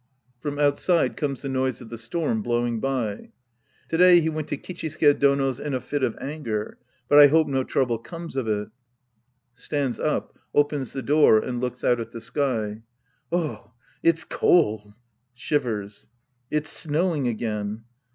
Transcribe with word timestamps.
{From 0.39 0.57
outside 0.57 1.15
comes 1.15 1.43
the 1.43 1.47
noise 1.49 1.79
of 1.79 1.89
the 1.91 1.97
storm 1.99 2.41
blowing 2.41 2.79
by.) 2.79 3.29
To 3.89 3.97
day 3.97 4.19
he 4.19 4.29
went 4.29 4.47
to 4.47 4.57
Kichisuke 4.57 5.19
Dono's 5.19 5.59
in 5.59 5.75
a 5.75 5.79
fit 5.79 6.01
of 6.01 6.17
anger, 6.19 6.79
but 7.07 7.19
I 7.19 7.27
hops 7.27 7.51
no 7.51 7.63
trouble 7.63 7.99
comes 7.99 8.35
of 8.35 8.47
it 8.47 8.69
{Stands 9.53 9.99
up, 9.99 10.39
opens 10.55 10.91
the 10.93 11.03
door, 11.03 11.37
and 11.37 11.61
looks 11.61 11.83
oitt 11.83 11.99
at 11.99 12.09
the 12.13 12.19
sky.) 12.19 12.81
Oh, 13.31 13.73
it's 14.01 14.23
cold. 14.23 14.91
{Shivers.) 15.35 16.07
It's 16.49 16.87
snov/ing 16.87 17.27
again. 17.27 17.83